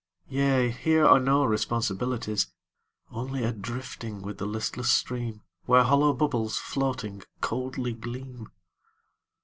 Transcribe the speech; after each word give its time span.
Yea, 0.29 0.71
here 0.71 1.05
are 1.05 1.19
no 1.19 1.45
responsibilities. 1.45 2.47
Only 3.11 3.43
a 3.43 3.51
drifting 3.51 4.23
with 4.23 4.39
the 4.39 4.47
listless 4.47 4.89
stream 4.91 5.43
Where 5.65 5.83
hollow 5.83 6.11
bubbles, 6.11 6.57
floating, 6.57 7.21
coldly 7.39 7.93
gleam. 7.93 8.49